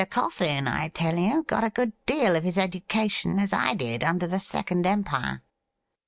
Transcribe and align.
Coffin, 0.09 0.67
I 0.67 0.87
tell 0.87 1.15
you, 1.19 1.43
got 1.43 1.63
a 1.63 1.69
good 1.69 1.93
deal 2.07 2.35
of 2.35 2.43
his 2.43 2.57
education, 2.57 3.37
as 3.37 3.53
I 3.53 3.75
did, 3.75 4.03
under 4.03 4.25
the 4.25 4.39
Second 4.39 4.87
Empire.' 4.87 5.43